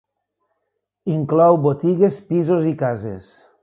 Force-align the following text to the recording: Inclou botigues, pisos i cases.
Inclou 1.17 1.61
botigues, 1.69 2.21
pisos 2.33 2.69
i 2.75 2.77
cases. 2.85 3.35